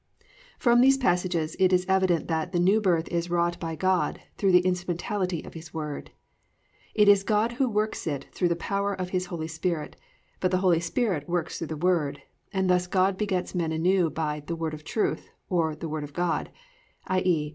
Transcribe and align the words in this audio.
"+ 0.29 0.57
From 0.57 0.81
these 0.81 0.97
passages 0.97 1.55
it 1.59 1.71
is 1.71 1.85
evident 1.87 2.27
that 2.27 2.53
the 2.53 2.59
New 2.59 2.81
Birth 2.81 3.07
is 3.09 3.29
wrought 3.29 3.59
by 3.59 3.75
God 3.75 4.19
through 4.35 4.51
the 4.51 4.61
instrumentality 4.65 5.43
of 5.43 5.53
His 5.53 5.75
Word. 5.75 6.09
It 6.95 7.07
is 7.07 7.21
God 7.23 7.51
who 7.51 7.69
works 7.69 8.07
it 8.07 8.25
through 8.31 8.47
the 8.47 8.55
power 8.55 8.95
of 8.95 9.11
His 9.11 9.27
Holy 9.27 9.47
Spirit, 9.47 9.95
but 10.39 10.49
the 10.49 10.57
Holy 10.65 10.79
Spirit 10.79 11.29
works 11.29 11.59
through 11.59 11.67
the 11.67 11.77
Word, 11.77 12.19
and 12.51 12.67
thus 12.67 12.87
God 12.87 13.15
begets 13.15 13.53
men 13.53 13.71
anew 13.71 14.09
by 14.09 14.39
"The 14.43 14.55
Word 14.55 14.73
of 14.73 14.83
Truth," 14.83 15.29
or 15.49 15.75
the 15.75 15.87
"Word 15.87 16.03
of 16.03 16.13
God," 16.13 16.49
i.e. 17.05 17.49